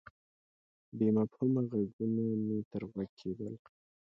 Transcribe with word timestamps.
بې 0.97 1.07
مفهومه 1.17 1.61
ږغونه 1.69 2.23
مې 2.45 2.57
تر 2.71 2.81
غوږ 2.91 3.09
کېدل. 3.19 3.53